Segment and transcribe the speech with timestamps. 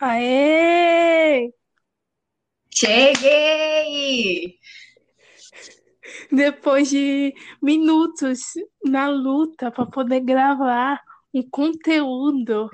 [0.00, 1.52] Aê!
[2.70, 4.58] Cheguei!
[6.30, 8.54] Depois de minutos
[8.84, 11.00] na luta para poder gravar
[11.32, 12.70] um conteúdo.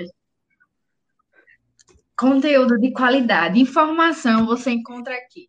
[2.17, 5.49] Conteúdo de qualidade, informação você encontra aqui.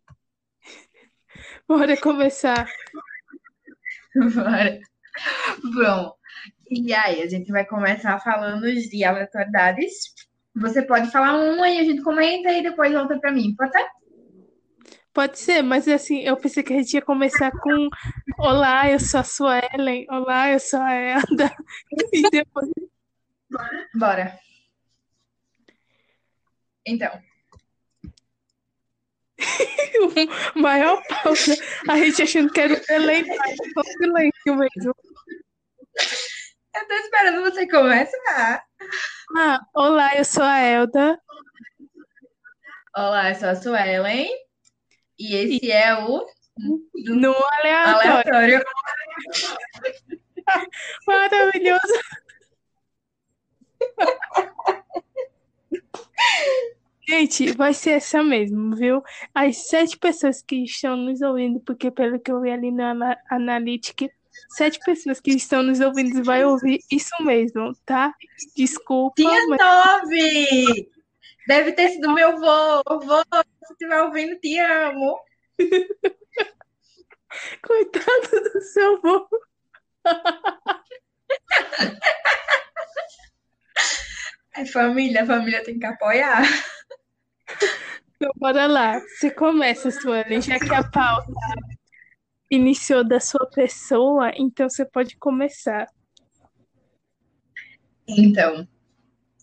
[1.68, 2.68] Bora começar.
[4.14, 4.78] Bora.
[5.62, 6.16] Bom,
[6.70, 10.14] e aí, a gente vai começar falando de aleatoriedades.
[10.56, 13.86] Você pode falar uma e a gente comenta e depois volta para mim, pode ser?
[15.12, 17.88] Pode ser, mas assim, eu pensei que a gente ia começar com
[18.38, 20.06] Olá, eu sou a sua Ellen.
[20.10, 21.54] Olá, eu sou a Elda.
[22.12, 22.68] E depois.
[23.94, 24.38] Bora.
[26.86, 27.10] Então,
[30.56, 31.56] o maior pausa,
[31.88, 34.94] a gente achando que era o delay, mas foi o silêncio mesmo.
[36.74, 38.64] Eu tô esperando você começar.
[39.36, 41.20] Ah, olá, eu sou a Elda.
[42.96, 44.28] Olá, eu sou a Suelen.
[45.18, 46.26] E esse é o
[47.06, 48.10] No aleatório.
[48.12, 48.64] aleatório.
[51.06, 51.94] Maravilhoso.
[57.06, 59.02] Gente, vai ser essa mesmo, viu?
[59.34, 63.18] As sete pessoas que estão nos ouvindo, porque pelo que eu vi ali na ana-
[63.30, 64.08] Analytics,
[64.50, 68.14] sete pessoas que estão nos ouvindo vai ouvir isso mesmo, tá?
[68.56, 70.90] Desculpa, Tinha mas nove!
[71.46, 72.82] Deve ter sido meu vô.
[73.00, 73.22] Vô,
[73.66, 75.18] se estiver ouvindo, te amo.
[77.62, 79.28] coitado do seu vô.
[84.56, 86.42] É família, a família tem que apoiar.
[88.16, 89.00] Então, bora lá.
[89.00, 91.32] Você começa, Suelen, já que a pauta
[92.50, 95.86] iniciou da sua pessoa, então você pode começar.
[98.06, 98.68] Então,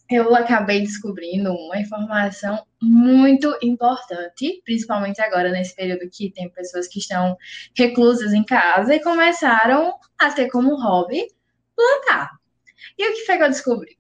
[0.10, 7.00] eu acabei descobrindo uma informação muito importante, principalmente agora nesse período que tem pessoas que
[7.00, 7.38] estão
[7.76, 11.26] reclusas em casa e começaram a ter como hobby
[11.76, 12.30] plantar.
[12.98, 13.98] E o que foi que eu descobri?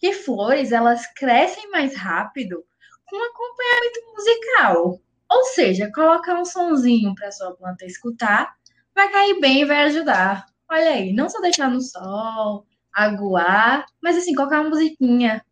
[0.00, 2.64] Que flores, elas crescem mais rápido
[3.06, 5.00] com acompanhamento musical.
[5.30, 8.54] Ou seja, colocar um sonzinho para sua planta escutar,
[8.94, 10.46] vai cair bem e vai ajudar.
[10.70, 15.44] Olha aí, não só deixar no sol, aguar, mas assim, colocar uma musiquinha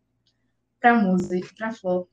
[0.79, 2.07] pra música, pra flor.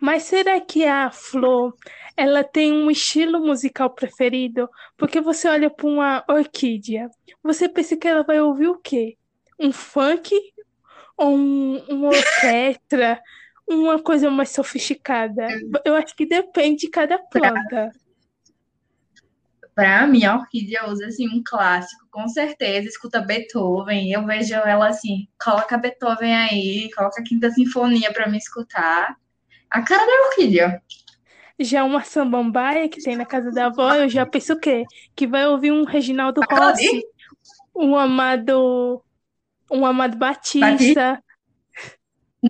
[0.00, 1.74] Mas será que a Flor,
[2.16, 4.68] ela tem um estilo musical preferido?
[4.96, 7.08] Porque você olha para uma orquídea,
[7.42, 9.16] você pensa que ela vai ouvir o quê?
[9.58, 10.30] Um funk
[11.16, 13.20] ou um, uma orquestra?
[13.68, 15.48] Uma coisa mais sofisticada?
[15.84, 17.90] Eu acho que depende de cada planta.
[19.74, 24.10] Pra mim, a orquídea usa assim um clássico, com certeza, escuta Beethoven.
[24.10, 29.14] Eu vejo ela assim, coloca Beethoven aí, coloca a Quinta Sinfonia pra me escutar.
[29.68, 30.80] A cara da orquídea.
[31.58, 34.84] Já uma samambaia que tem na casa da avó, eu já penso o quê?
[35.14, 36.40] Que vai ouvir um Reginaldo?
[36.50, 37.02] Rossi,
[37.74, 39.02] um Amado,
[39.70, 41.22] um Amado Batista.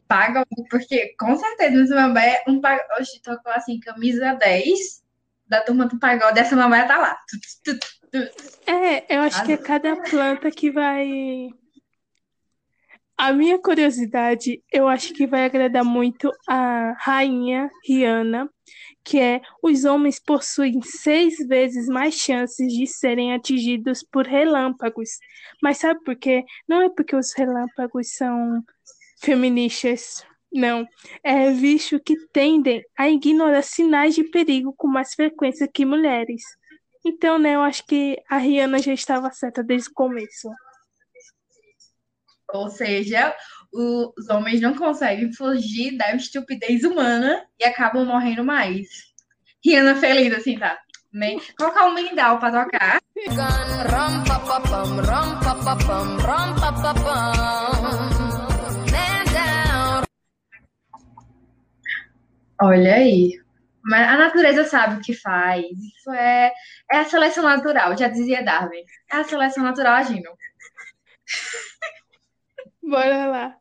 [0.00, 3.00] Paga, porque com certeza no Samambaia, um pagode.
[3.00, 5.04] Hoje tocou assim, camisa 10
[5.46, 7.16] da turma do pagode, essa Samambaia tá lá.
[8.66, 11.48] É, eu acho que é cada planta que vai.
[13.18, 18.50] A minha curiosidade, eu acho que vai agradar muito a rainha Rihanna,
[19.02, 25.10] que é os homens possuem seis vezes mais chances de serem atingidos por relâmpagos.
[25.62, 26.44] Mas sabe por quê?
[26.68, 28.62] Não é porque os relâmpagos são
[29.20, 30.86] feministas, não.
[31.22, 36.42] É visto que tendem a ignorar sinais de perigo com mais frequência que mulheres.
[37.04, 40.50] Então, né, eu acho que a Rihanna já estava certa desde o começo.
[42.52, 43.34] Ou seja,
[43.72, 48.88] os homens não conseguem fugir da estupidez humana e acabam morrendo mais.
[49.64, 50.78] Rihanna feliz, assim, tá?
[51.12, 51.40] Nem...
[51.58, 53.00] Colocar um mendal pra tocar.
[62.60, 63.40] Olha aí.
[63.82, 65.64] Mas a natureza sabe o que faz.
[65.70, 66.52] Isso é,
[66.90, 68.82] é a seleção natural, já dizia Darwin.
[69.10, 70.28] É a seleção natural agindo.
[72.82, 73.56] Bora lá.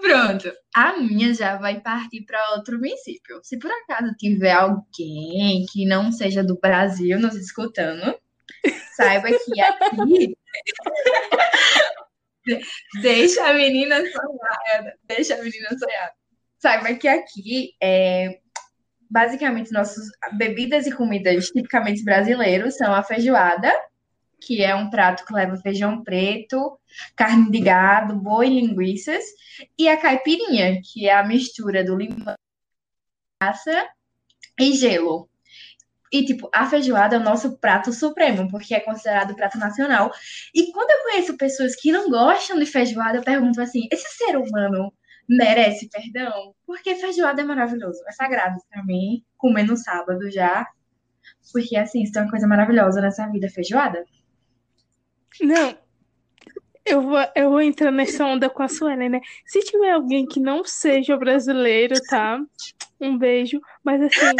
[0.00, 0.52] Pronto.
[0.74, 3.40] A minha já vai partir para outro município.
[3.42, 8.18] Se por acaso tiver alguém que não seja do Brasil nos escutando,
[8.96, 10.36] saiba que aqui.
[12.46, 12.60] De-
[13.02, 14.94] Deixa a menina sonhar.
[15.04, 16.10] Deixa a menina sonhar.
[16.60, 18.38] Saiba que aqui é.
[19.12, 23.72] Basicamente, nossas bebidas e comidas tipicamente brasileiros são a feijoada,
[24.40, 26.78] que é um prato que leva feijão preto,
[27.16, 29.24] carne de gado, boi linguiças,
[29.76, 32.36] e a caipirinha, que é a mistura do limão,
[33.42, 33.88] massa
[34.60, 35.28] e gelo.
[36.12, 40.12] E, tipo, a feijoada é o nosso prato supremo, porque é considerado prato nacional.
[40.54, 44.36] E quando eu conheço pessoas que não gostam de feijoada, eu pergunto assim: esse ser
[44.36, 44.92] humano
[45.30, 46.54] merece perdão?
[46.66, 50.66] Porque feijoada é maravilhoso, é sagrado para mim, comer no sábado já.
[51.52, 54.04] Porque, assim, isso é uma coisa maravilhosa nessa vida, feijoada.
[55.40, 55.76] Não,
[56.84, 59.20] eu vou, eu vou entrar nessa onda com a Suelen, né?
[59.46, 62.40] Se tiver alguém que não seja brasileiro, tá?
[63.00, 63.60] Um beijo.
[63.84, 64.36] Mas assim,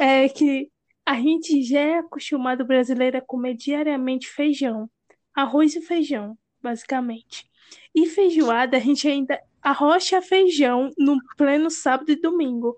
[0.00, 0.68] é que
[1.06, 4.90] a gente já é acostumado brasileiro a comer diariamente feijão.
[5.34, 7.46] Arroz e feijão, basicamente.
[7.94, 12.76] E feijoada, a gente ainda arrocha feijão no pleno sábado e domingo.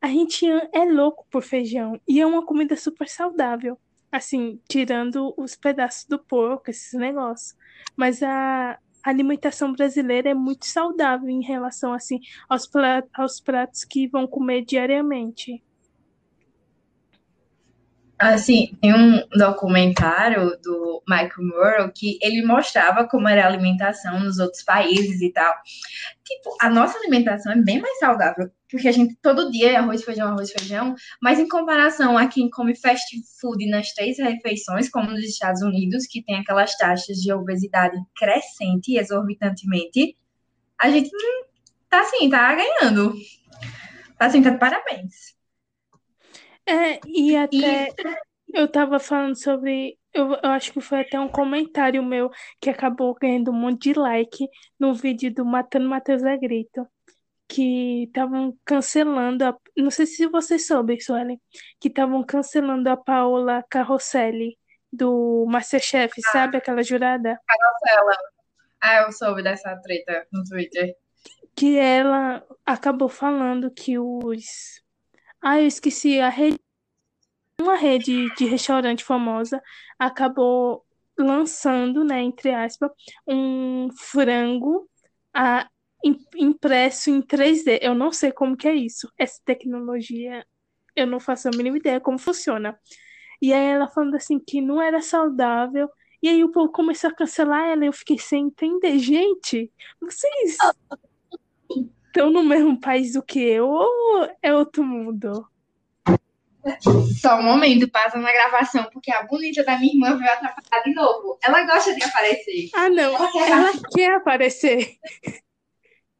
[0.00, 2.00] A gente é louco por feijão.
[2.08, 3.78] E é uma comida super saudável.
[4.10, 7.56] Assim, tirando os pedaços do porco, esses negócios.
[7.96, 14.06] Mas a alimentação brasileira é muito saudável em relação, assim, aos, pra- aos pratos que
[14.08, 15.62] vão comer diariamente.
[18.18, 24.38] Assim, tem um documentário do Michael Moore que ele mostrava como era a alimentação nos
[24.38, 25.54] outros países e tal.
[26.24, 30.02] Tipo, a nossa alimentação é bem mais saudável, porque a gente todo dia é arroz,
[30.02, 33.06] feijão, arroz, feijão, mas em comparação a quem come fast
[33.40, 38.96] food nas três refeições, como nos Estados Unidos, que tem aquelas taxas de obesidade crescente
[38.96, 40.16] exorbitantemente,
[40.76, 41.44] a gente hum,
[41.88, 43.14] tá assim, tá ganhando.
[44.18, 45.37] Tá assim, tá de parabéns.
[46.68, 47.88] É, e até
[48.52, 49.98] eu tava falando sobre.
[50.12, 52.30] Eu, eu acho que foi até um comentário meu
[52.60, 54.46] que acabou ganhando um monte de like
[54.78, 56.86] no vídeo do Matando Matheus a Grito.
[57.46, 59.44] Que estavam cancelando.
[59.44, 61.40] A, não sei se você soube, Suelen.
[61.80, 64.58] Que estavam cancelando a Paola Carrosselli
[64.92, 66.58] do Masterchef, sabe?
[66.58, 67.38] Aquela jurada.
[68.80, 70.94] Ah, eu soube dessa treta no Twitter.
[71.54, 74.82] Que ela acabou falando que os.
[75.42, 76.58] Ah, eu esqueci a rede.
[77.60, 79.60] Uma rede de restaurante famosa
[79.98, 80.84] acabou
[81.18, 82.90] lançando, né, entre aspas,
[83.26, 84.88] um frango
[85.34, 85.68] a,
[86.04, 87.78] im- impresso em 3D.
[87.82, 89.10] Eu não sei como que é isso.
[89.18, 90.46] Essa tecnologia,
[90.94, 92.78] eu não faço a mínima ideia como funciona.
[93.42, 95.88] E aí ela falando assim que não era saudável.
[96.22, 98.98] E aí o povo começou a cancelar ela e eu fiquei sem entender.
[98.98, 100.58] Gente, vocês
[102.18, 105.48] estão no mesmo país do que eu ou é outro mundo?
[107.20, 110.92] Só um momento, passa na gravação, porque a bonita da minha irmã veio atrapalhar de
[110.92, 111.38] novo.
[111.42, 112.70] Ela gosta de aparecer.
[112.74, 113.14] Ah, não.
[113.14, 114.98] Ela quer Ela quer aparecer.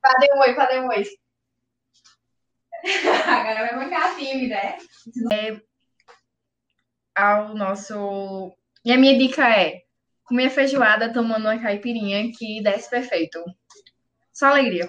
[0.01, 1.05] Cadê um oi, cadê um oi?
[3.27, 4.79] Agora vai mancar tímida, é?
[5.33, 5.61] é?
[7.17, 8.57] Ao nosso...
[8.85, 9.83] E a minha dica é
[10.23, 13.43] comer feijoada tomando uma caipirinha que desce perfeito.
[14.33, 14.89] Só alegria.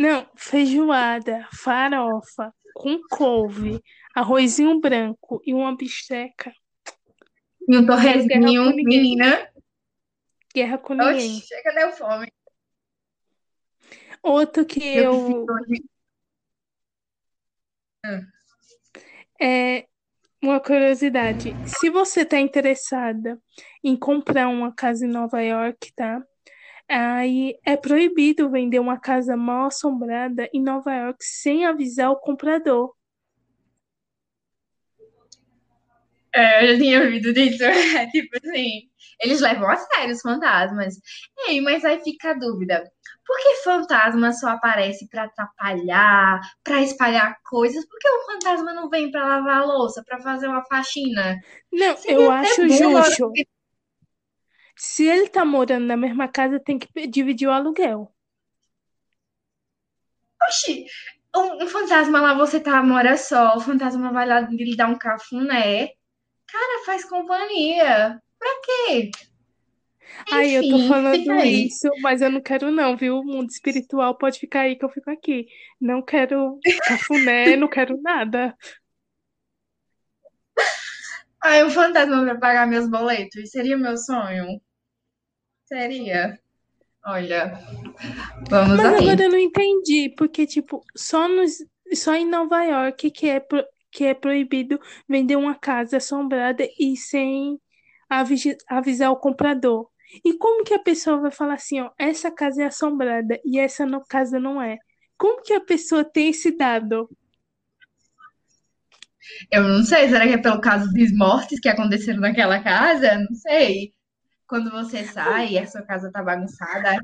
[0.00, 3.84] Não, feijoada, farofa, com couve,
[4.16, 6.54] arrozinho branco e uma bisteca.
[7.68, 9.46] E um torresminho, menina.
[10.54, 11.36] Guerra com ninguém.
[11.36, 12.32] Oxe, chega, deu fome.
[14.22, 15.44] Outro que Eu
[18.02, 18.26] eu
[19.38, 19.86] é
[20.42, 21.54] uma curiosidade.
[21.66, 23.38] Se você está interessada
[23.84, 26.24] em comprar uma casa em Nova York, tá?
[26.90, 32.92] Aí é proibido vender uma casa mal assombrada em Nova York sem avisar o comprador.
[36.34, 37.62] É, eu já tinha ouvido disso.
[37.62, 38.88] É tipo assim,
[39.22, 40.96] eles levam a sério os fantasmas.
[41.46, 42.82] Ei, mas aí fica a dúvida.
[43.24, 47.86] Por que fantasma só aparece pra atrapalhar, pra espalhar coisas?
[47.86, 51.38] Por que o fantasma não vem pra lavar a louça, pra fazer uma faxina?
[51.72, 53.32] Não, Seria eu acho justo.
[54.82, 58.10] Se ele tá morando na mesma casa, tem que dividir o aluguel.
[60.42, 60.86] Oxi,
[61.36, 64.96] um, um fantasma lá, você tá, mora só, o fantasma vai lá lhe dar um
[64.96, 65.88] cafuné.
[66.46, 68.18] Cara, faz companhia.
[68.38, 69.10] Pra quê?
[70.32, 73.18] Aí eu tô falando isso, mas eu não quero não, viu?
[73.18, 75.46] O mundo espiritual pode ficar aí que eu fico aqui.
[75.78, 78.56] Não quero cafuné, não quero nada.
[81.44, 83.50] Ai, um fantasma pra pagar meus boletos.
[83.50, 84.58] Seria meu sonho?
[85.72, 86.38] Seria.
[87.06, 87.52] Olha,
[88.50, 89.08] vamos Mas aí.
[89.08, 91.52] agora eu não entendi, porque, tipo, só nos,
[91.94, 96.96] só em Nova York que é, pro- que é proibido vender uma casa assombrada e
[96.96, 97.58] sem
[98.08, 99.88] avigi- avisar o comprador.
[100.24, 103.86] E como que a pessoa vai falar assim, ó, essa casa é assombrada e essa
[103.86, 104.76] no, casa não é?
[105.16, 107.08] Como que a pessoa tem esse dado?
[109.50, 113.18] Eu não sei, será que é pelo caso dos mortes que aconteceram naquela casa?
[113.18, 113.92] Não sei.
[114.50, 117.00] Quando você sai e a sua casa tá bagunçada,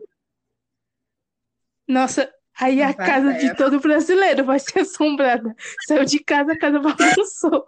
[1.86, 2.28] Nossa,
[2.60, 5.54] aí a vai casa de todo brasileiro vai ser assombrada.
[5.86, 7.64] Saiu de casa, a casa bagunçou.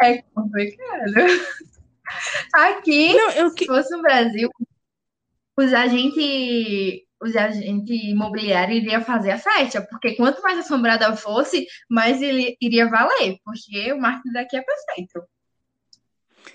[0.00, 1.14] é complicado.
[2.54, 4.48] Aqui, Não, eu se fosse no Brasil,
[5.56, 12.22] os agentes, os agentes imobiliários iriam fazer a festa, porque quanto mais assombrada fosse, mais
[12.22, 15.28] ele iria valer, porque o marketing daqui é perfeito.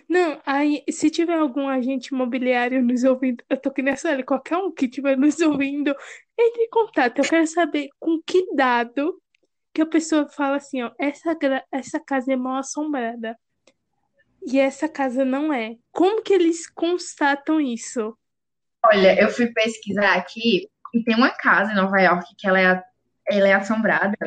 [0.08, 4.58] Não, aí, se tiver algum agente imobiliário nos ouvindo, eu tô que nessa hora, qualquer
[4.58, 5.96] um que estiver nos ouvindo,
[6.38, 7.20] entre em contato.
[7.20, 9.22] Eu quero saber com que dado
[9.74, 11.38] que a pessoa fala assim, ó, essa,
[11.72, 13.38] essa casa é mal assombrada
[14.46, 15.76] e essa casa não é.
[15.92, 18.18] Como que eles constatam isso?
[18.86, 22.84] Olha, eu fui pesquisar aqui e tem uma casa em Nova York que ela é,
[23.28, 24.18] ela é assombrada.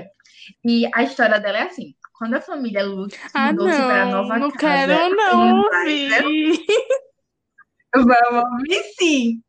[0.65, 4.13] E a história dela é assim: quando a família Lutz Ah, mudou-se para a não,
[4.23, 6.67] nova não casa quero não em Leicester, ouvir.
[7.95, 9.43] vamos ouvir sim.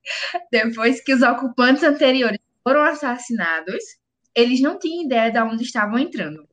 [0.51, 3.83] Depois que os ocupantes anteriores foram assassinados,
[4.35, 6.47] eles não tinham ideia de onde estavam entrando.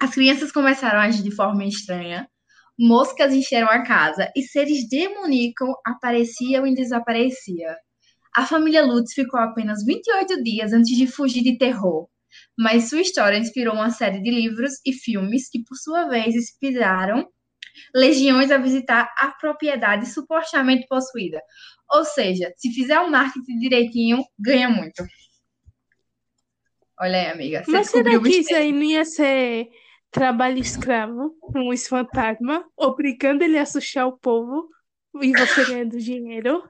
[0.00, 2.28] As crianças começaram a agir de forma estranha,
[2.78, 7.74] moscas encheram a casa e seres demoníacos apareciam e desapareciam.
[8.36, 12.08] A família Lutz ficou apenas 28 dias antes de fugir de terror,
[12.56, 17.28] mas sua história inspirou uma série de livros e filmes que, por sua vez, inspiraram
[17.94, 21.40] legiões a visitar a propriedade supostamente possuída.
[21.90, 25.04] Ou seja, se fizer o marketing direitinho, ganha muito.
[27.00, 29.68] Olha aí, amiga, você Mas será que isso aí não ia ser
[30.10, 34.68] trabalho escravo, um fantasma, obrigando ele a assustar o povo
[35.22, 36.68] e você ganhando dinheiro?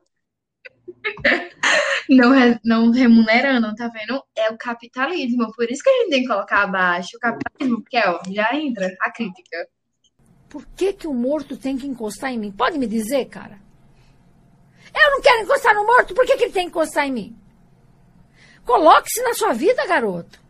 [2.09, 4.23] Não, re- não remunerando, tá vendo?
[4.37, 5.53] É o capitalismo.
[5.55, 8.95] Por isso que a gente tem que colocar abaixo o capitalismo, porque ó, já entra
[9.01, 9.69] a crítica.
[10.49, 12.51] Por que, que o morto tem que encostar em mim?
[12.51, 13.59] Pode me dizer, cara?
[14.95, 17.37] Eu não quero encostar no morto, por que, que ele tem que encostar em mim?
[18.65, 20.41] Coloque-se na sua vida, garoto.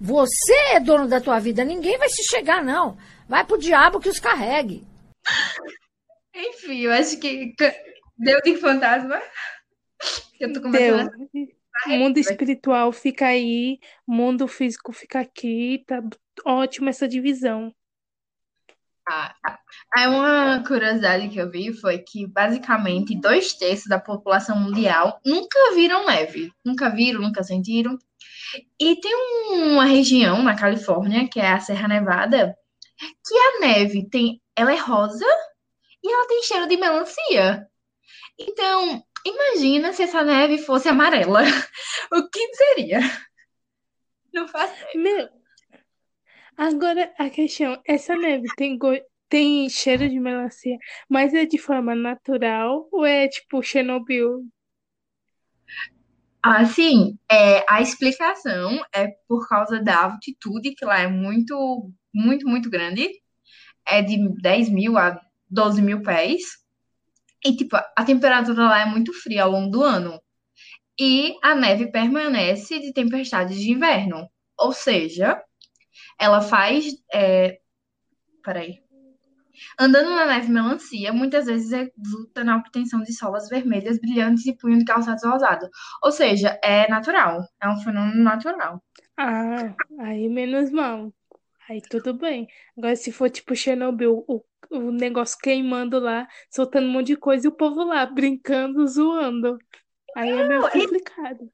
[0.00, 2.96] Você é dono da tua vida, ninguém vai se chegar, não.
[3.28, 4.84] Vai pro diabo que os carregue.
[6.34, 7.54] Enfim, eu acho que
[8.20, 9.20] c- deu de fantasma.
[10.38, 16.02] Eu tô começando a O mundo espiritual fica aí, o mundo físico fica aqui, tá
[16.44, 17.74] ótima essa divisão.
[19.94, 25.74] Aí uma curiosidade que eu vi foi que basicamente dois terços da população mundial nunca
[25.74, 26.52] viram neve.
[26.64, 27.98] Nunca viram, nunca sentiram.
[28.78, 29.12] E tem
[29.52, 32.56] uma região na Califórnia, que é a Serra Nevada,
[32.98, 35.24] que a neve tem, ela é rosa
[36.02, 37.66] e ela tem cheiro de melancia.
[38.40, 41.42] Então, imagina se essa neve fosse amarela.
[42.12, 42.98] O que seria?
[44.32, 45.28] Não faz Meu,
[46.56, 50.76] agora a questão, essa neve tem, go- tem cheiro de melancia,
[51.08, 54.44] mas é de forma natural ou é tipo Chernobyl?
[56.42, 62.70] Assim, é, a explicação é por causa da altitude, que lá é muito, muito, muito
[62.70, 63.08] grande.
[63.86, 65.20] É de 10 mil a
[65.50, 66.42] 12 mil pés.
[67.44, 70.20] E, tipo, a temperatura lá é muito fria ao longo do ano.
[70.98, 74.28] E a neve permanece de tempestades de inverno.
[74.58, 75.42] Ou seja,
[76.18, 76.92] ela faz.
[77.12, 77.58] É...
[78.44, 78.80] Peraí.
[79.78, 84.78] Andando na neve melancia, muitas vezes resulta na obtenção de solas vermelhas brilhantes e punho
[84.78, 85.68] de calçados rosados.
[86.02, 87.42] Ou seja, é natural.
[87.62, 88.82] É um fenômeno natural.
[89.16, 91.12] Ah, aí menos mal.
[91.68, 92.48] Aí tudo bem.
[92.76, 97.46] Agora, se for tipo Chernobyl, o, o negócio queimando lá, soltando um monte de coisa
[97.46, 99.58] e o povo lá brincando, zoando.
[100.16, 101.50] Aí é meio complicado.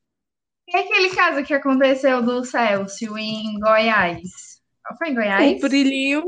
[0.68, 4.60] E aquele caso que aconteceu do Celso em Goiás?
[4.98, 5.62] Foi em Goiás?
[5.62, 6.24] O brilhinho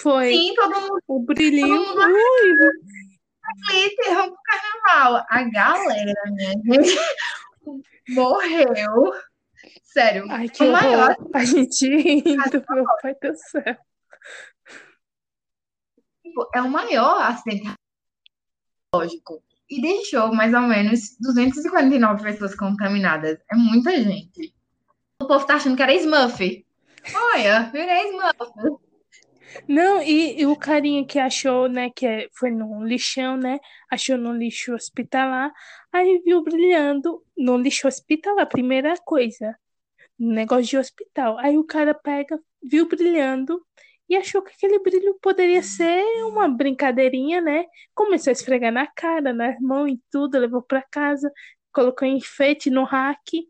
[0.00, 0.32] foi.
[0.32, 1.84] Sim, todo mundo O brilhinho.
[1.84, 2.58] Todo mundo Ui,
[3.70, 5.26] ali interrompe o carnaval.
[5.28, 6.98] A galera, minha gente,
[8.10, 9.12] morreu.
[9.82, 11.16] Sério, ai, que o maior.
[11.34, 13.76] A gente rindo, meu pai do céu.
[16.38, 17.72] Tipo, é o maior acidente
[18.94, 19.42] lógico.
[19.70, 23.38] E deixou mais ou menos 249 pessoas contaminadas.
[23.52, 24.54] É muita gente.
[25.20, 26.64] O povo tá achando que era Smurf.
[27.14, 28.78] Olha, virei Smurf.
[29.66, 33.58] Não, e, e o carinha que achou, né, que é- foi num lixão, né,
[33.90, 35.50] achou no lixo hospitalar,
[35.90, 39.58] aí viu brilhando no lixo hospitalar, primeira coisa,
[40.18, 41.38] negócio de hospital.
[41.38, 43.60] Aí o cara pega, viu brilhando
[44.08, 47.64] e achou que aquele brilho poderia ser uma brincadeirinha, né?
[47.94, 51.30] Começou a esfregar na cara, nas mãos e tudo, levou pra casa,
[51.72, 53.46] colocou enfeite no rack.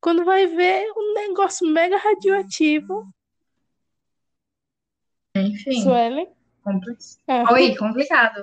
[0.00, 3.06] Quando vai ver um negócio mega radioativo.
[5.36, 6.32] Enfim, Suelen?
[6.64, 6.96] compli-
[7.28, 8.40] Ah, Oi, complicado.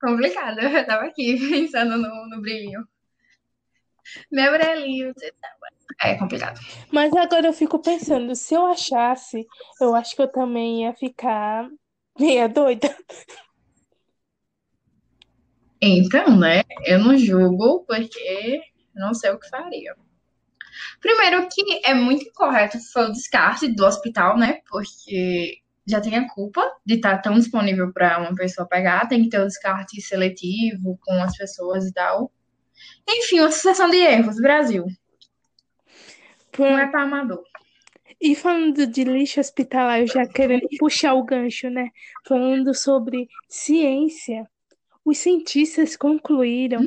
[0.00, 0.58] Complicado.
[0.60, 2.86] Eu tava aqui pensando no, no brilhinho.
[4.30, 5.12] Meu brilhinho.
[5.14, 5.48] você tá-
[6.02, 6.58] É complicado.
[6.92, 9.46] Mas agora eu fico pensando, se eu achasse,
[9.80, 11.68] eu acho que eu também ia ficar
[12.18, 12.94] meia doida.
[15.80, 16.62] Então, né?
[16.84, 18.60] Eu não julgo porque
[18.94, 19.94] não sei o que faria.
[21.00, 24.60] Primeiro que é muito incorreto foi o descarte do hospital, né?
[24.68, 29.30] Porque já tem a culpa de estar tão disponível para uma pessoa pegar, tem que
[29.30, 32.30] ter o descarte seletivo com as pessoas e tal.
[33.08, 34.86] Enfim, uma sucessão de erros, Brasil.
[36.58, 37.42] Não é para amador.
[38.20, 41.88] E falando de lixo hospitalar, eu já querendo puxar o gancho, né?
[42.26, 44.46] Falando sobre ciência,
[45.04, 46.84] os cientistas concluíram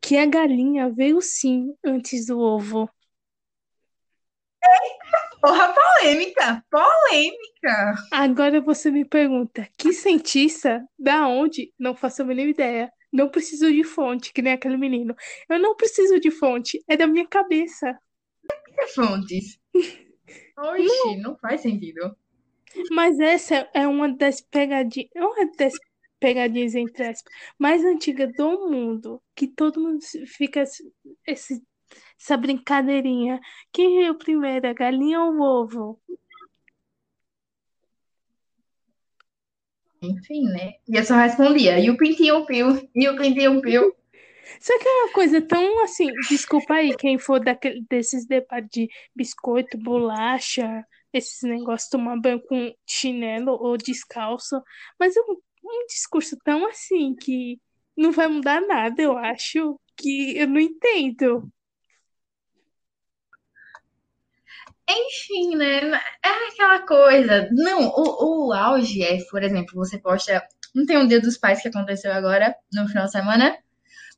[0.00, 2.88] que a galinha veio sim antes do ovo.
[5.40, 6.64] Porra, polêmica!
[6.70, 7.94] Polêmica!
[8.10, 10.82] Agora você me pergunta, que cientista?
[10.98, 11.72] Da onde?
[11.78, 12.90] Não faço a mínima ideia.
[13.16, 15.16] Não preciso de fonte, que nem aquele menino.
[15.48, 17.98] Eu não preciso de fonte, é da minha cabeça.
[18.94, 19.58] Fontes.
[20.58, 22.14] Oxi, não faz sentido.
[22.90, 25.72] Mas essa é uma das pegadinhas, uma das
[26.20, 30.62] pegadinhas entre aspas, mais antigas do mundo, que todo mundo fica
[31.26, 31.62] esse,
[32.20, 33.40] essa brincadeirinha.
[33.72, 36.00] Quem veio primeiro, a galinha ou o ovo?
[40.06, 40.74] Enfim, né?
[40.88, 43.94] E eu só respondia, e o pintinho piu, e o pintinho piu.
[44.60, 48.88] Só que é uma coisa tão assim, desculpa aí quem for daquele, desses debates de
[49.14, 54.62] biscoito, bolacha, esses negócios, tomar banho com chinelo ou descalço,
[54.98, 57.60] mas é um, um discurso tão assim que
[57.96, 61.50] não vai mudar nada, eu acho, que eu não entendo.
[64.88, 65.80] Enfim, né?
[66.24, 67.48] É aquela coisa.
[67.52, 70.42] Não, o, o auge é, por exemplo, você posta.
[70.74, 73.56] Não tem um dia dos pais que aconteceu agora, no final de semana?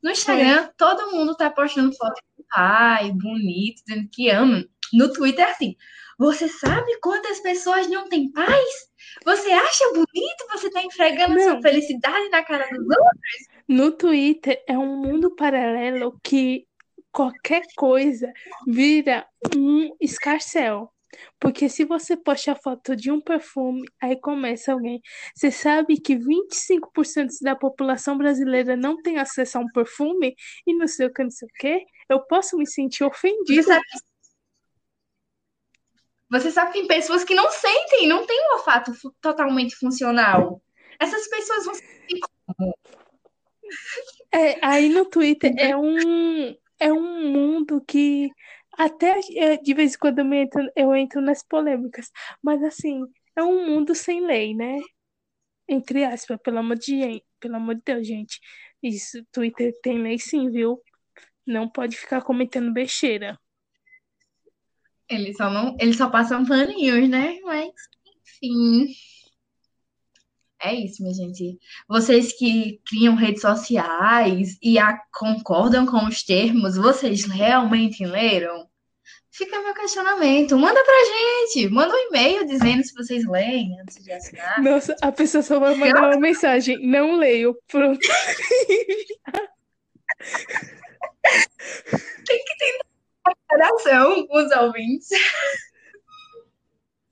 [0.02, 4.64] No Instagram, todo mundo tá postando foto do pai, bonito, dizendo que ama.
[4.92, 5.76] No Twitter, assim,
[6.18, 8.88] você sabe quantas pessoas não têm pais?
[9.24, 11.42] Você acha bonito você tá enfregando Não.
[11.42, 13.48] sua felicidade na cara dos outros?
[13.66, 16.67] No Twitter é um mundo paralelo que
[17.18, 18.32] qualquer coisa
[18.64, 19.26] vira
[19.56, 20.88] um escarcel.
[21.40, 25.00] Porque se você posta a foto de um perfume, aí começa alguém.
[25.34, 30.86] Você sabe que 25% da população brasileira não tem acesso a um perfume e não
[30.86, 31.84] sei o que, não sei o que.
[32.08, 33.62] Eu posso me sentir Você ofendida.
[33.64, 33.84] sabe,
[36.30, 40.62] você sabe que tem pessoas que não sentem, não tem um olfato totalmente funcional.
[41.00, 41.74] Essas pessoas vão
[44.30, 48.30] É, aí no Twitter é um, é um mundo que
[48.72, 52.10] até é, de vez em quando eu entro, eu entro nas polêmicas,
[52.42, 53.02] mas assim,
[53.36, 54.78] é um mundo sem lei, né?
[55.68, 58.40] Entre aspas, pelo amor de, pelo amor de Deus, gente.
[58.82, 60.80] Isso, Twitter tem lei sim, viu?
[61.46, 63.38] Não pode ficar comentando besteira.
[65.08, 67.38] Eles só não, eles só passam paninhos, né?
[67.40, 67.72] Mas,
[68.06, 68.94] enfim.
[70.60, 71.58] É isso, minha gente.
[71.88, 74.76] Vocês que criam redes sociais e
[75.12, 78.68] concordam com os termos, vocês realmente leram?
[79.30, 80.58] Fica meu questionamento.
[80.58, 81.68] Manda pra gente.
[81.68, 84.60] Manda um e-mail dizendo se vocês leem antes de assinar.
[84.60, 86.84] Nossa, a pessoa só vai mandar uma mensagem.
[86.84, 87.56] Não leio.
[87.68, 88.00] Pronto.
[93.48, 95.08] Coração, os ouvintes.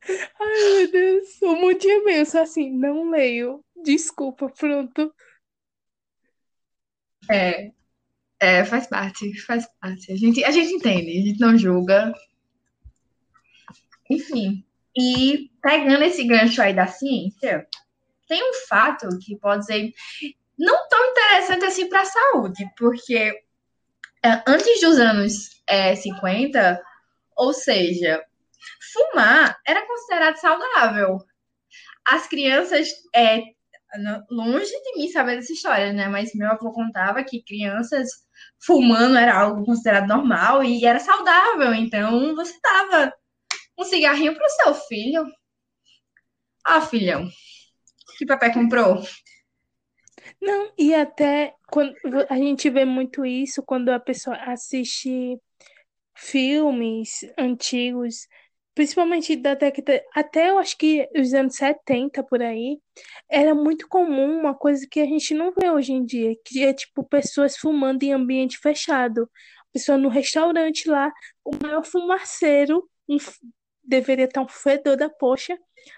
[0.09, 1.43] Ai, meu Deus.
[1.43, 3.65] Um monte de e-mail, só assim, não leio.
[3.85, 5.13] Desculpa, pronto.
[7.31, 7.73] É,
[8.39, 10.13] é, faz parte, faz parte.
[10.13, 12.13] A gente, a gente entende, a gente não julga.
[14.11, 14.65] Enfim,
[14.97, 17.67] e pegando esse gancho aí da ciência,
[18.29, 19.93] tem um fato que pode ser
[20.59, 23.33] não tão interessante assim para a saúde, porque
[24.25, 26.81] é, antes dos anos é, 50,
[27.37, 28.25] ou seja,
[28.97, 31.19] fumar era considerado saudável.
[32.07, 33.43] As crianças, é,
[34.31, 36.09] longe de mim saber dessa história, né?
[36.09, 38.09] Mas meu avô contava que crianças
[38.65, 41.75] fumando era algo considerado normal e era saudável.
[41.75, 43.13] Então você dava
[43.79, 45.27] um cigarrinho pro seu filho.
[46.65, 47.29] Ah, filhão,
[48.19, 49.03] que papai comprou?
[50.41, 51.95] Não, e até quando
[52.29, 55.41] a gente vê muito isso quando a pessoa assiste
[56.17, 58.27] filmes antigos,
[58.77, 62.79] principalmente da década, até eu acho que os anos 70 por aí,
[63.29, 66.75] era muito comum uma coisa que a gente não vê hoje em dia, que é
[66.75, 69.31] tipo pessoas fumando em ambiente fechado.
[69.73, 71.11] pessoa no restaurante lá,
[71.45, 73.17] o maior fumaceiro, um
[73.83, 75.57] deveria estar um fedor da poxa,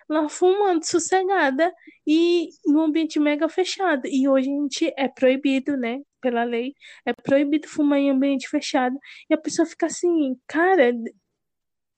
[0.08, 1.72] lá fumando sossegada
[2.06, 4.06] e num ambiente mega fechado.
[4.06, 6.74] E hoje a gente é proibido, né, pela lei,
[7.06, 8.96] é proibido fumar em ambiente fechado.
[9.30, 10.92] E a pessoa fica assim, cara,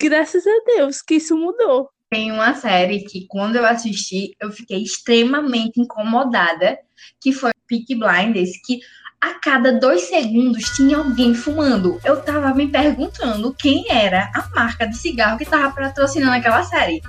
[0.00, 1.90] graças a Deus que isso mudou.
[2.10, 6.76] Tem uma série que, quando eu assisti, eu fiquei extremamente incomodada,
[7.20, 8.80] que foi Peaky Blinders, que
[9.20, 12.00] a cada dois segundos tinha alguém fumando.
[12.04, 17.00] Eu tava me perguntando quem era a marca de cigarro que tava patrocinando aquela série.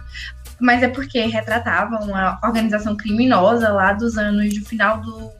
[0.59, 5.31] Mas é porque retratava uma organização criminosa lá dos anos, do final do...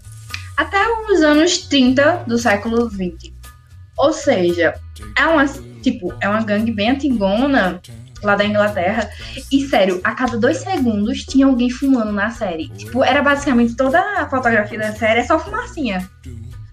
[0.58, 0.80] até
[1.12, 3.32] os anos 30 do século 20.
[3.98, 4.74] Ou seja,
[5.16, 5.46] é uma,
[5.82, 7.82] tipo, é uma gangue bem antigona
[8.24, 9.10] lá da Inglaterra.
[9.52, 12.70] E sério, a cada dois segundos tinha alguém fumando na série.
[12.70, 16.08] Tipo, era basicamente toda a fotografia da série é só fumacinha.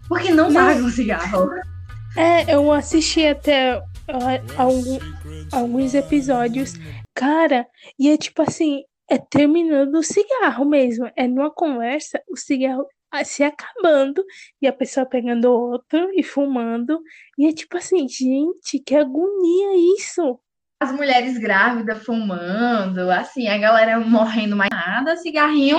[0.08, 1.50] Porque não larga o cigarro.
[2.16, 3.74] É, eu assisti até
[4.08, 4.98] ah, algum-
[5.52, 6.74] alguns episódios,
[7.14, 7.66] cara,
[7.98, 11.10] e é tipo assim, é terminando o cigarro mesmo.
[11.16, 12.86] É numa conversa, o cigarro
[13.24, 14.24] se acabando
[14.60, 17.00] e a pessoa pegando outro e fumando.
[17.38, 20.40] E é tipo assim, gente, que agonia isso.
[20.80, 25.78] As mulheres grávidas fumando, assim, a galera morrendo mais nada, cigarrinho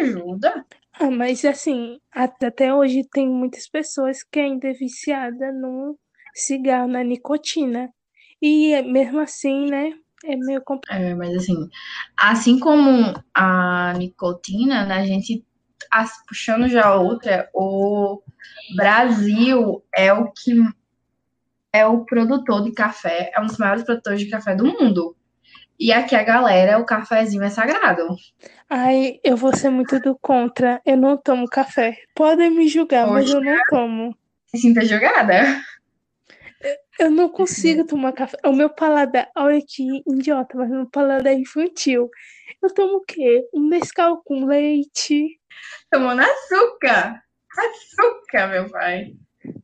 [0.00, 0.64] ajuda.
[0.94, 5.98] Ah, mas assim, at- até hoje tem muitas pessoas que ainda é viciada no
[6.34, 7.92] cigarro, na nicotina.
[8.40, 9.92] E é- mesmo assim, né,
[10.24, 11.00] é meio complicado.
[11.00, 11.68] É, mas assim,
[12.16, 15.44] assim como a nicotina, né, a gente,
[16.26, 18.22] puxando já outra, o
[18.76, 20.52] Brasil é o que
[21.72, 25.16] é o produtor de café, é um dos maiores produtores de café do mundo.
[25.78, 28.06] E aqui a galera, o cafezinho é sagrado.
[28.70, 30.80] Ai, eu vou ser muito do contra.
[30.86, 31.96] Eu não tomo café.
[32.14, 34.16] Podem me julgar, mas eu não tomo.
[34.46, 35.42] Se sinta jogada.
[36.98, 38.36] Eu não consigo tomar café.
[38.44, 42.10] O meu paladar, olha que idiota, mas meu paladar é infantil.
[42.62, 43.46] Eu tomo o quê?
[43.54, 45.40] Um Nescau com leite.
[45.90, 47.22] Tomando açúcar.
[47.58, 49.14] Açúcar, meu pai.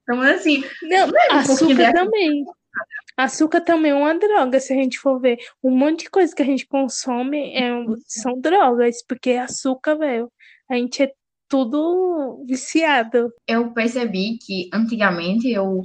[0.07, 0.65] Tomando assim.
[0.83, 1.93] Não, de açúcar açúcar.
[1.93, 2.45] também.
[3.17, 5.39] Açúcar também é uma droga, se a gente for ver.
[5.63, 7.71] Um monte de coisa que a gente consome é,
[8.07, 10.31] são drogas, porque açúcar, velho,
[10.71, 11.13] a gente é
[11.49, 13.33] tudo viciado.
[13.47, 15.83] Eu percebi que antigamente eu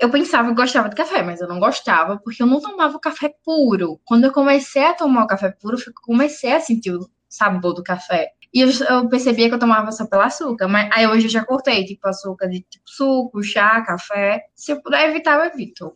[0.00, 3.34] eu pensava que gostava de café, mas eu não gostava porque eu não tomava café
[3.44, 4.00] puro.
[4.04, 7.82] Quando eu comecei a tomar o café puro, eu comecei a sentir o sabor do
[7.82, 8.32] café.
[8.52, 11.44] E eu, eu percebia que eu tomava só pelo açúcar, mas aí hoje eu já
[11.44, 14.44] cortei, tipo, açúcar de tipo suco, chá, café.
[14.54, 15.92] Se eu puder evitar, eu evito.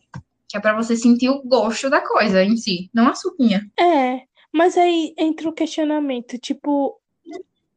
[0.47, 3.67] Que é pra você sentir o gosto da coisa em si, não a açuquinha.
[3.79, 4.21] É,
[4.53, 7.00] mas aí entra o questionamento, tipo,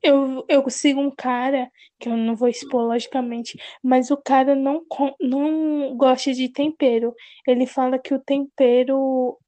[0.04, 4.82] eu, eu sigo um cara, que eu não vou expor logicamente, mas o cara não,
[5.20, 7.14] não gosta de tempero.
[7.46, 9.38] Ele fala que o tempero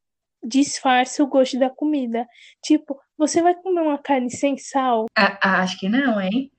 [0.43, 2.27] disfarça o gosto da comida.
[2.63, 5.07] Tipo, você vai comer uma carne sem sal?
[5.15, 6.51] Acho que não, hein?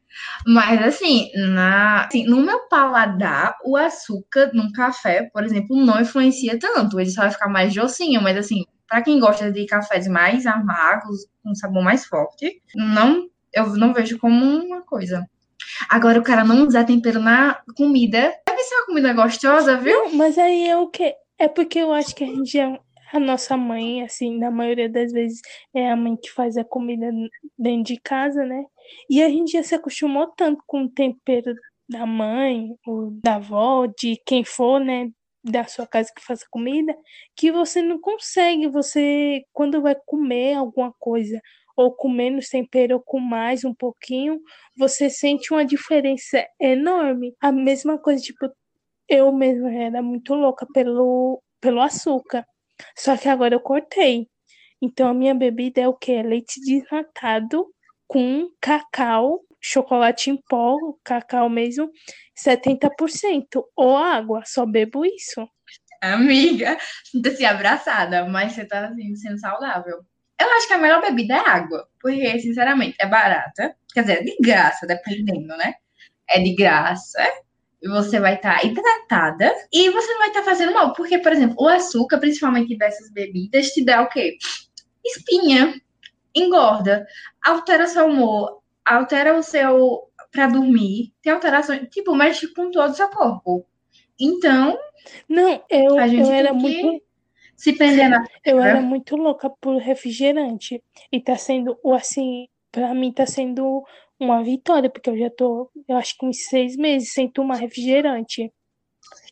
[0.45, 6.57] Mas assim, na, assim, no meu paladar, o açúcar num café, por exemplo, não influencia
[6.60, 6.99] tanto.
[6.99, 11.27] Ele só vai ficar mais docinho, mas assim, pra quem gosta de cafés mais amargos,
[11.43, 15.27] com sabor mais forte, não, eu não vejo como uma coisa.
[15.89, 19.95] Agora, o cara não usar tempero na comida, deve ser uma comida gostosa, viu?
[19.95, 21.15] Não, mas aí é o quê?
[21.38, 22.79] É porque eu acho que a gente é
[23.13, 25.39] a nossa mãe, assim, na maioria das vezes
[25.73, 27.10] é a mãe que faz a comida
[27.57, 28.65] dentro de casa, né?
[29.10, 31.53] E a gente já se acostumou tanto com o tempero
[31.88, 35.10] da mãe, ou da avó, de quem for, né?
[35.43, 36.93] Da sua casa que faça comida,
[37.36, 41.39] que você não consegue, você, quando vai comer alguma coisa,
[41.77, 44.41] ou com menos tempero, ou com mais um pouquinho,
[44.75, 47.35] você sente uma diferença enorme.
[47.39, 48.51] A mesma coisa, tipo,
[49.07, 52.43] eu mesma era muito louca pelo, pelo açúcar.
[52.97, 54.27] Só que agora eu cortei.
[54.81, 56.23] Então a minha bebida é o quê?
[56.23, 57.67] Leite desnatado
[58.07, 61.89] com cacau, chocolate em pó, cacau mesmo,
[62.35, 63.63] 70%.
[63.75, 65.47] Ou água, só bebo isso.
[66.01, 70.03] Amiga, sinta-se abraçada, mas você tá assim, sendo saudável.
[70.39, 73.76] Eu acho que a melhor bebida é água, porque, sinceramente, é barata.
[73.93, 75.73] Quer dizer, é de graça, dependendo, né?
[76.30, 77.19] É de graça.
[77.82, 80.93] E você vai estar hidratada e você não vai estar fazendo mal.
[80.93, 84.38] Porque, por exemplo, o açúcar, principalmente dessas bebidas, te dá o quê?
[85.06, 85.80] Espinha,
[86.36, 87.06] engorda,
[87.43, 90.04] altera seu humor, altera o seu.
[90.32, 91.88] pra dormir, tem alterações.
[91.89, 93.65] Tipo, mexe com todo o seu corpo.
[94.19, 94.78] Então,
[95.30, 97.07] Não, eu, a gente eu era tem muito que
[97.58, 98.24] se prender na.
[98.46, 98.70] Eu É?
[98.70, 100.82] era muito louca por refrigerante.
[101.12, 103.84] E tá sendo, o assim, pra mim tá sendo
[104.20, 108.52] uma vitória, porque eu já tô, eu acho que uns seis meses sem tomar refrigerante.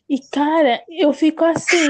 [0.08, 1.88] E, cara, eu fico assim,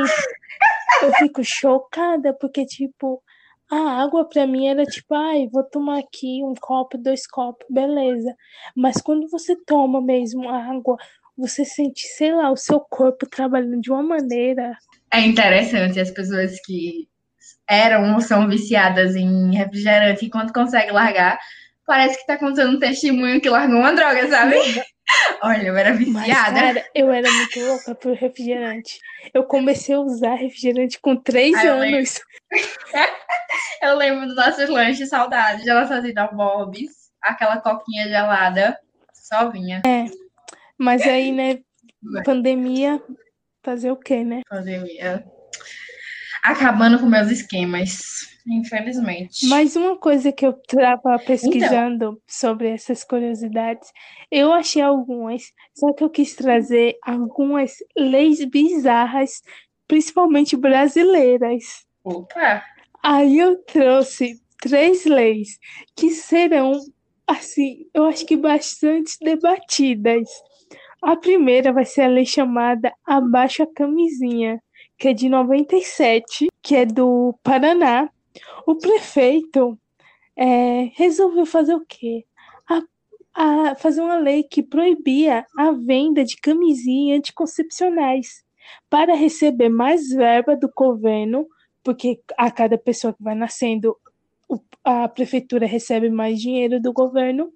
[1.02, 3.22] eu fico chocada, porque, tipo,
[3.70, 8.34] a água pra mim era tipo, ai, vou tomar aqui um copo, dois copos, beleza.
[8.74, 10.96] Mas quando você toma mesmo a água,
[11.36, 14.76] você sente, sei lá, o seu corpo trabalhando de uma maneira.
[15.12, 17.08] É interessante as pessoas que
[17.68, 21.38] eram ou são viciadas em refrigerante e quando consegue largar,
[21.86, 24.56] parece que tá contando um testemunho que largou uma droga, sabe?
[25.42, 26.60] Olha, eu era Mas, viciada.
[26.60, 28.98] cara, eu era muito louca por refrigerante.
[29.32, 31.98] Eu comecei a usar refrigerante com três eu lembro.
[31.98, 32.20] anos.
[33.82, 38.78] Eu lembro dos nossos lanches saudades de fazia da Bob's, aquela coquinha gelada,
[39.12, 39.82] só vinha.
[40.78, 41.60] Mas aí, né,
[42.24, 43.02] pandemia,
[43.62, 44.42] fazer o quê, né?
[44.48, 45.24] Pandemia.
[46.44, 47.98] Acabando com meus esquemas,
[48.46, 49.48] infelizmente.
[49.48, 51.26] Mas uma coisa que eu estava Então.
[51.26, 53.90] pesquisando sobre essas curiosidades,
[54.30, 59.42] eu achei algumas, só que eu quis trazer algumas leis bizarras,
[59.88, 61.84] principalmente brasileiras.
[62.04, 62.62] Opa!
[63.02, 65.58] Aí eu trouxe três leis
[65.96, 66.78] que serão,
[67.26, 70.28] assim, eu acho que bastante debatidas.
[71.02, 74.62] A primeira vai ser a lei chamada Abaixa a Camisinha,
[74.98, 78.10] que é de 97, que é do Paraná.
[78.66, 79.78] O prefeito
[80.36, 82.24] é, resolveu fazer o quê?
[82.68, 82.82] A,
[83.34, 88.44] a- fazer uma lei que proibia a venda de camisinhas anticoncepcionais
[88.90, 91.46] para receber mais verba do governo
[91.84, 93.96] porque a cada pessoa que vai nascendo,
[94.82, 97.52] a prefeitura recebe mais dinheiro do governo,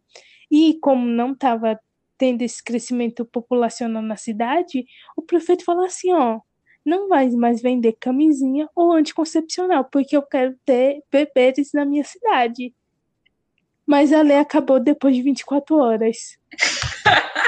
[0.48, 1.76] e como não estava
[2.20, 4.84] tendo esse crescimento populacional na cidade,
[5.16, 6.38] o prefeito falou assim, ó,
[6.84, 12.74] não vai mais vender camisinha ou anticoncepcional, porque eu quero ter bebês na minha cidade.
[13.86, 16.38] Mas a lei acabou depois de 24 horas.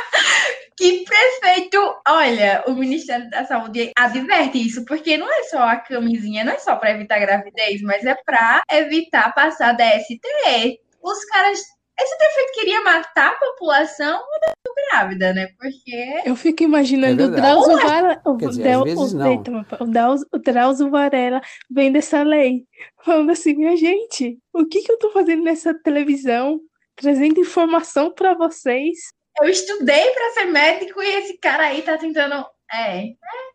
[0.74, 1.78] Que prefeito!
[2.08, 6.58] Olha, o Ministério da Saúde adverte isso, porque não é só a camisinha, não é
[6.58, 10.80] só para evitar gravidez, mas é para evitar passar DST.
[11.00, 11.60] Os caras.
[12.00, 14.20] Esse prefeito queria matar a população
[14.90, 15.48] grávida, né?
[15.58, 16.22] Porque.
[16.24, 17.30] Eu fico imaginando É o.
[17.30, 22.64] Drauzio Varela, o, dizer, Del- vezes o- Drauzio- o Drauzio Varela vendo essa lei,
[23.04, 26.60] falando assim, minha gente, o que que eu tô fazendo nessa televisão?
[26.96, 28.98] Trazendo informação pra vocês.
[29.40, 32.44] Eu estudei para ser médico e esse cara aí tá tentando.
[32.72, 33.12] É, é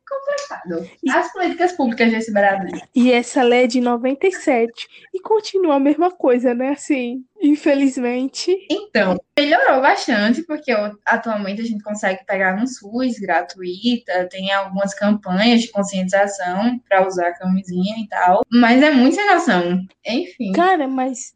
[0.08, 0.90] complicado.
[1.10, 2.80] As políticas públicas desse Brasil.
[2.96, 6.70] E essa lei é de 97 e continua a mesma coisa, né?
[6.70, 8.58] Assim, infelizmente.
[8.72, 10.72] Então, melhorou bastante, porque
[11.06, 17.34] atualmente a gente consegue pegar no SUS gratuita, tem algumas campanhas de conscientização para usar
[17.34, 19.82] camisinha e tal, mas é muito sem noção.
[20.06, 20.52] Enfim.
[20.54, 21.34] Cara, mas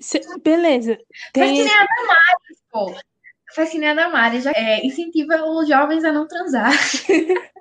[0.00, 0.98] cê- beleza.
[1.36, 2.94] Faz que Tem, nem a Damares, pô.
[3.54, 6.72] Faz que nem a Damares, já é, incentiva os jovens a não transar.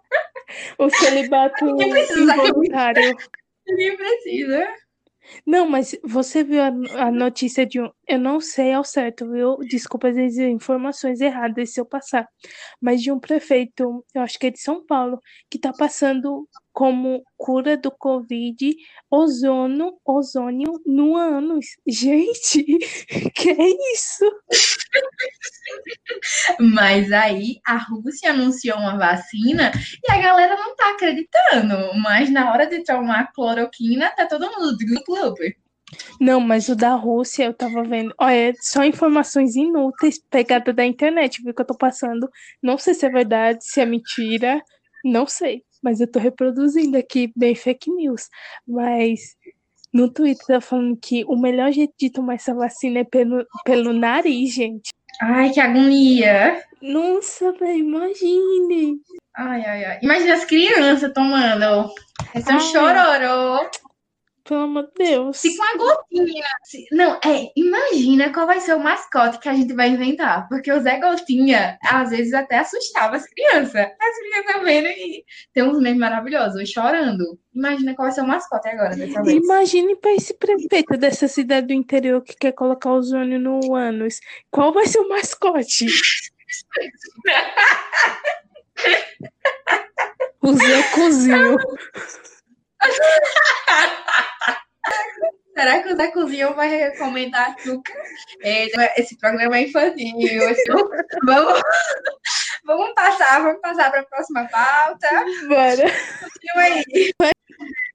[0.77, 3.15] o celibato Nem usar involuntário.
[3.67, 4.67] Ninguém precisa.
[5.45, 6.67] Não, mas você viu a,
[7.05, 7.89] a notícia de um.
[8.07, 9.57] Eu não sei ao certo, viu?
[9.59, 12.27] Desculpa as informações erradas se eu passar.
[12.81, 16.47] Mas de um prefeito, eu acho que é de São Paulo, que está passando
[16.81, 18.75] como cura do Covid
[19.07, 21.67] ozônio, ozônio no ânus.
[21.87, 22.63] Gente,
[23.35, 24.25] que é isso?
[26.59, 29.71] Mas aí a Rússia anunciou uma vacina
[30.03, 31.93] e a galera não tá acreditando.
[32.01, 35.55] Mas na hora de tomar cloroquina, tá todo mundo do clube.
[36.19, 38.11] Não, mas o da Rússia eu tava vendo.
[38.19, 42.27] Olha, só informações inúteis pegada da internet, viu, que eu tô passando.
[42.59, 44.59] Não sei se é verdade, se é mentira,
[45.05, 45.63] não sei.
[45.81, 48.29] Mas eu tô reproduzindo aqui bem fake news.
[48.67, 49.35] Mas
[49.93, 53.91] no Twitter tá falando que o melhor jeito de tomar essa vacina é pelo, pelo
[53.93, 54.91] nariz, gente.
[55.21, 56.63] Ai, que agonia.
[56.81, 58.99] Nossa, velho, imagine.
[59.35, 59.99] Ai, ai, ai.
[60.01, 61.93] Imagina as crianças tomando.
[62.33, 63.69] Esse é um chororô.
[64.51, 65.37] Pelo amor de Deus.
[65.37, 66.43] Se com a gotinha.
[66.65, 67.49] se- Não, é.
[67.55, 70.45] Imagina qual vai ser o mascote que a gente vai inventar.
[70.49, 73.75] Porque o Zé Gotinha, às vezes, até assustava as crianças.
[73.75, 77.39] As crianças vendo e tem uns memes maravilhosos, chorando.
[77.55, 79.41] Imagina qual vai ser o mascote agora dessa vez.
[79.41, 84.19] Imagine para esse prefeito dessa cidade do interior que quer colocar ozônio no ânus.
[84.49, 85.85] Qual vai ser o mascote?
[90.41, 91.55] O Zé Cozinho.
[95.55, 97.93] Será que o Zé Cozinho vai recomendar açúcar?
[98.41, 100.15] Esse, esse programa é infantil.
[101.25, 101.61] Vamos,
[102.65, 105.07] vamos passar, vamos passar para a próxima pauta.
[105.47, 105.91] Bora.
[106.19, 106.83] Continua aí.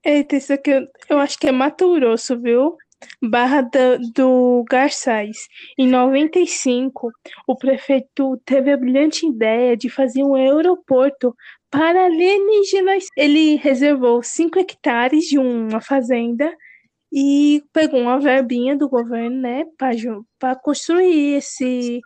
[0.05, 2.77] Eita, isso aqui eu, eu acho que é Mato Grosso, viu?
[3.21, 5.47] Barra do, Garçais.
[5.77, 7.11] Em 95,
[7.47, 11.35] o prefeito teve a brilhante ideia de fazer um aeroporto
[11.69, 13.05] para alienígenas.
[13.15, 16.51] Ele reservou 5 hectares de uma fazenda
[17.11, 19.63] e pegou uma verbinha do governo, né,
[20.39, 22.01] para construir esse,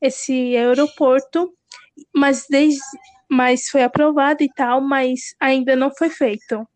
[0.00, 1.52] esse aeroporto,
[2.14, 2.80] mas, desde,
[3.28, 6.66] mas foi aprovado e tal, mas ainda não foi feito.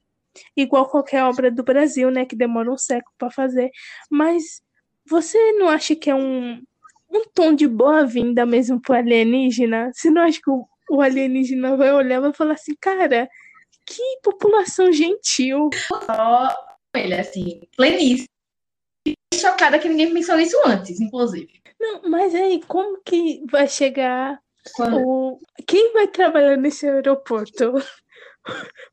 [0.56, 3.70] Igual qualquer obra do Brasil, né, que demora um século para fazer.
[4.10, 4.60] Mas
[5.06, 6.62] você não acha que é um,
[7.10, 9.90] um tom de boa-vinda mesmo pro alienígena?
[9.92, 13.28] Você não acha que o, o alienígena vai olhar e vai falar assim, cara,
[13.86, 15.70] que população gentil.
[16.04, 16.54] Só
[16.94, 18.28] ele, assim, pleníssimo.
[19.34, 21.60] Chocada que ninguém pensou nisso antes, inclusive.
[21.80, 24.38] Não, mas aí, como que vai chegar
[24.78, 25.38] o...
[25.66, 27.74] Quem vai trabalhar nesse aeroporto?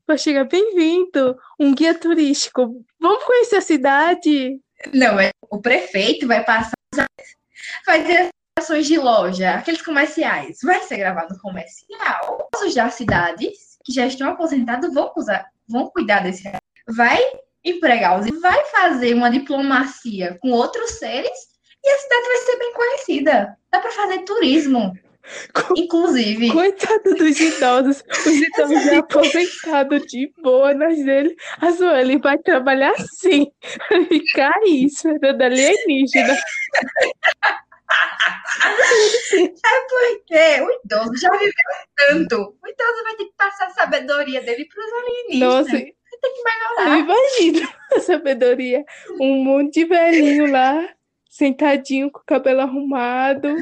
[0.06, 2.84] Vai chegar bem-vindo, um guia turístico.
[3.00, 4.60] Vamos conhecer a cidade?
[4.92, 6.72] Não, é o prefeito vai passar,
[7.86, 8.28] vai ter
[8.58, 10.58] ações de loja, aqueles comerciais.
[10.62, 12.48] Vai ser gravado comercial.
[12.54, 16.50] Os cidades que já estão aposentados vão usar, vão cuidar desse.
[16.88, 17.20] Vai
[17.64, 22.72] empregar os, vai fazer uma diplomacia com outros seres e a cidade vai ser bem
[22.72, 23.58] conhecida.
[23.70, 24.92] Dá para fazer turismo.
[25.76, 26.50] Inclusive.
[26.52, 28.04] Coitado dos idosos.
[28.08, 31.36] Os idosos já aposentados de boa nas dele.
[31.60, 33.50] A Zoeli vai trabalhar assim.
[33.90, 36.36] Vai ficar isso, era da alienígena.
[39.32, 41.52] É porque o idoso já viveu
[41.96, 42.36] tanto.
[42.62, 45.38] O idoso vai ter que passar a sabedoria dele para os alienígenas.
[45.40, 46.98] Nossa, ter que melhorar.
[46.98, 48.84] Imagina a sabedoria.
[49.20, 50.88] Um monte de velhinho lá,
[51.28, 53.56] sentadinho com o cabelo arrumado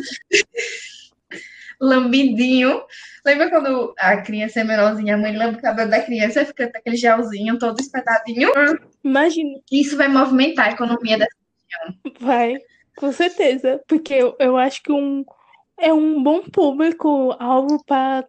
[1.84, 2.82] lambidinho.
[3.24, 6.64] Lembra quando a criança é menorzinha, a mãe lamba o cabelo da criança e fica
[6.64, 8.50] aquele gelzinho todo espetadinho?
[9.02, 9.58] Imagina.
[9.70, 12.14] Isso vai movimentar a economia dessa região.
[12.20, 12.56] Vai,
[12.96, 13.80] com certeza.
[13.86, 15.24] Porque eu, eu acho que um,
[15.78, 18.26] é um bom público alvo para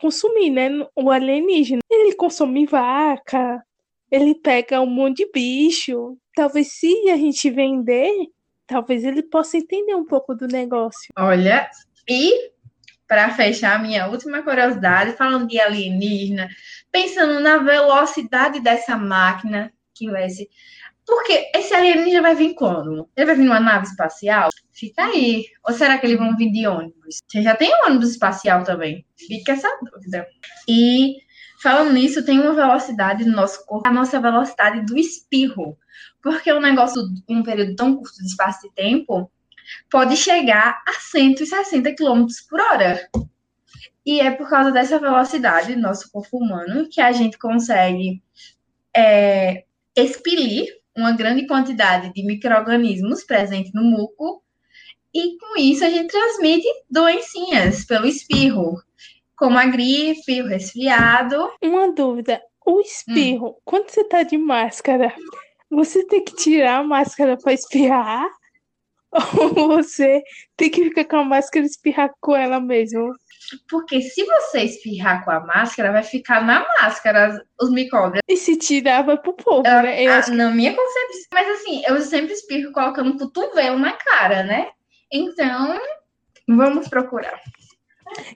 [0.00, 0.68] consumir, né?
[0.94, 1.80] O alienígena.
[1.90, 3.62] Ele consome vaca,
[4.10, 6.16] ele pega um monte de bicho.
[6.34, 8.12] Talvez se a gente vender,
[8.66, 11.12] talvez ele possa entender um pouco do negócio.
[11.16, 11.68] Olha,
[12.08, 12.50] e
[13.10, 16.48] para fechar minha última curiosidade, falando de alienígena,
[16.92, 20.46] pensando na velocidade dessa máquina que vai ser.
[21.04, 23.10] Porque esse alienígena vai vir quando?
[23.16, 24.48] Ele vai vir numa nave espacial?
[24.72, 25.44] Fica aí.
[25.66, 27.18] Ou será que eles vão vir de ônibus?
[27.26, 29.04] Você já tem um ônibus espacial também.
[29.16, 30.24] Fica essa dúvida.
[30.68, 31.16] E
[31.60, 35.76] falando nisso, tem uma velocidade no nosso corpo, a nossa velocidade do espirro.
[36.22, 39.28] Porque o negócio, em um período tão curto de espaço de tempo,
[39.90, 43.08] pode chegar a 160 km por hora.
[44.04, 48.22] E é por causa dessa velocidade do nosso corpo humano que a gente consegue
[48.96, 54.42] é, expelir uma grande quantidade de micro-organismos presentes no muco,
[55.12, 58.80] e com isso a gente transmite doencinhas pelo espirro,
[59.36, 61.50] como a gripe, o resfriado.
[61.62, 63.54] Uma dúvida: o espirro, hum.
[63.64, 65.12] quando você tá de máscara,
[65.68, 68.28] você tem que tirar a máscara para espirrar?
[69.12, 70.22] Ou você
[70.56, 73.12] tem que ficar com a máscara e espirrar com ela mesmo?
[73.68, 78.20] Porque se você espirrar com a máscara, vai ficar na máscara os micróbios.
[78.28, 80.04] E se tirar, vai pro povo, uh, né?
[80.04, 80.32] Eu acho...
[80.32, 81.24] Na minha concepção.
[81.32, 84.68] Mas assim, eu sempre espirro colocando cotovelo na cara, né?
[85.10, 85.80] Então,
[86.46, 87.40] vamos procurar.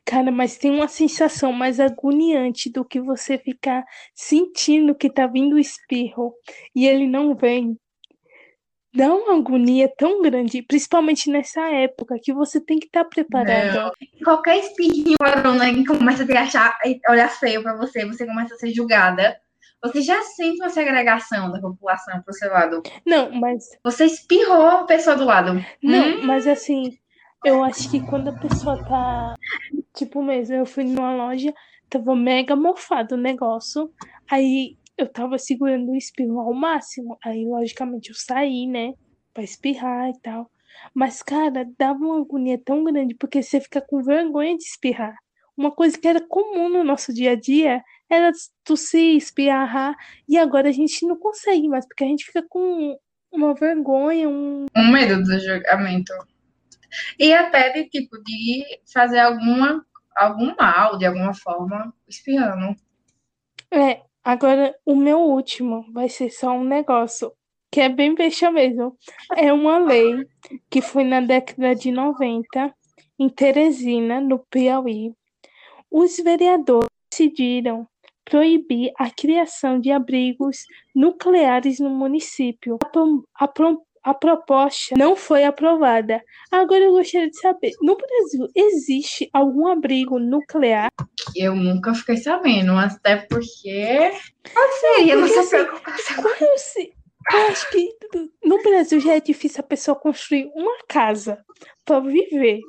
[0.05, 3.85] Cara, mas tem uma sensação mais agoniante do que você ficar
[4.15, 6.35] sentindo que tá vindo o espirro
[6.75, 7.79] e ele não vem
[8.95, 13.93] dá uma agonia tão grande, principalmente nessa época, que você tem que estar tá preparado.
[14.23, 16.79] Qualquer espirrinho corona que começa a te achar,
[17.09, 19.37] olhar feio para você, você começa a ser julgada.
[19.83, 22.83] Você já sente uma segregação da população pro seu lado.
[23.05, 23.65] Não, mas.
[23.83, 25.63] Você espirrou a pessoa do lado.
[25.83, 26.25] Não, hum?
[26.25, 26.97] mas assim,
[27.45, 29.35] eu acho que quando a pessoa tá.
[29.95, 31.53] Tipo mesmo, eu fui numa loja,
[31.91, 33.93] tava mega mofado o negócio.
[34.31, 37.19] Aí eu tava segurando o espirro ao máximo.
[37.25, 38.95] Aí, logicamente, eu saí, né?
[39.33, 40.51] Pra espirrar e tal.
[40.93, 45.17] Mas, cara, dava uma agonia tão grande porque você fica com vergonha de espirrar.
[45.57, 48.33] Uma coisa que era comum no nosso dia a dia era
[48.65, 49.95] tossir, espirrar.
[50.29, 52.99] E agora a gente não consegue mais, porque a gente fica com
[53.31, 54.67] uma vergonha, um.
[54.77, 56.13] Um medo do julgamento.
[57.19, 59.85] E até de tipo de fazer alguma,
[60.17, 62.77] algum mal de alguma forma espirrando.
[63.71, 67.33] É, Agora, o meu último vai ser só um negócio
[67.71, 68.97] que é bem besta mesmo.
[69.37, 70.25] É uma lei
[70.71, 72.75] que foi na década de 90,
[73.19, 75.13] em Teresina, no Piauí.
[75.91, 77.87] Os vereadores decidiram
[78.25, 80.65] proibir a criação de abrigos
[80.95, 82.79] nucleares no município.
[83.35, 86.23] A, pro- a pro- a proposta não foi aprovada.
[86.51, 90.89] Agora eu gostaria de saber: no Brasil existe algum abrigo nuclear?
[91.35, 94.13] Eu nunca fiquei sabendo, até porque.
[94.53, 96.17] Qual seria a Porque, nossa assim, preocupação?
[96.23, 96.93] Qual é o se-
[97.33, 97.89] Eu acho que
[98.45, 101.43] no Brasil já é difícil a pessoa construir uma casa
[101.87, 102.61] para viver,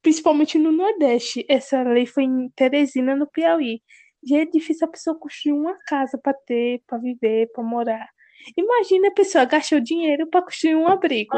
[0.00, 1.44] principalmente no Nordeste.
[1.48, 3.82] Essa lei foi em Teresina, no Piauí.
[4.26, 8.08] Já é difícil a pessoa construir uma casa para ter, para viver, para morar.
[8.56, 11.36] Imagina a pessoa gastou dinheiro para construir um abrigo.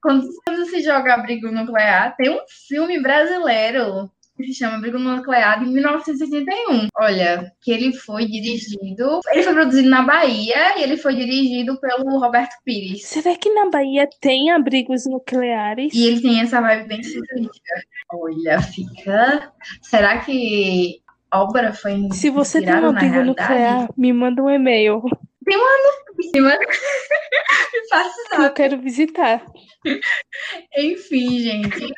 [0.00, 5.58] Quando, quando se joga abrigo nuclear, tem um filme brasileiro que se chama Abrigo Nuclear
[5.58, 6.88] de 1981.
[6.98, 9.20] Olha, que ele foi dirigido.
[9.32, 13.06] Ele foi produzido na Bahia e ele foi dirigido pelo Roberto Pires.
[13.06, 15.92] Será que na Bahia tem abrigos nucleares?
[15.94, 17.82] E ele tem essa vibe bem futurística.
[18.12, 19.52] Olha, fica.
[19.82, 21.00] Será que
[21.32, 25.02] obra foi Se você tem um abrigo nuclear, me manda um e-mail.
[27.72, 29.44] Me faça que Eu quero visitar.
[30.76, 31.92] Enfim, gente.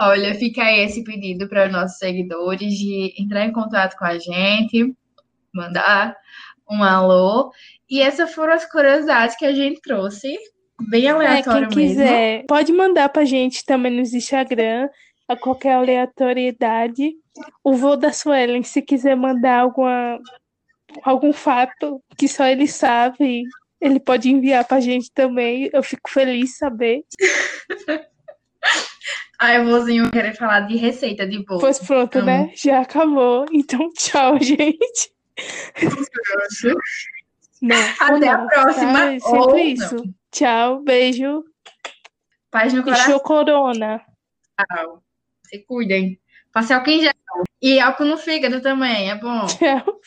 [0.00, 4.18] Olha, fica aí esse pedido para os nossos seguidores de entrar em contato com a
[4.18, 4.94] gente,
[5.52, 6.16] mandar
[6.70, 7.52] um alô.
[7.88, 10.36] E essas foram as curiosidades que a gente trouxe,
[10.88, 11.74] bem É, quem aleatório mesmo.
[11.74, 14.88] quiser, pode mandar pra gente também nos Instagram,
[15.28, 17.12] a qualquer aleatoriedade.
[17.62, 20.18] O vô da Suelen, se quiser mandar alguma,
[21.02, 23.42] algum fato que só ele sabe,
[23.80, 25.70] ele pode enviar pra gente também.
[25.72, 27.04] Eu fico feliz de saber.
[29.38, 31.60] Aí o vozinho querer falar de receita de bolo.
[31.60, 32.26] Pois pronto, Amo.
[32.26, 32.52] né?
[32.54, 33.44] Já acabou.
[33.52, 35.12] Então, tchau, gente.
[37.60, 39.20] Não, Até a não, próxima, tá?
[39.20, 39.58] Sempre ou não.
[39.58, 39.96] isso.
[40.30, 41.44] Tchau, beijo
[42.50, 43.06] Paz no e coração.
[43.06, 44.00] show corona.
[45.44, 46.18] Se cuidem.
[46.52, 47.12] Passe álcool em gel.
[47.60, 49.46] E álcool no fígado também, é bom.
[49.46, 50.00] Tchau.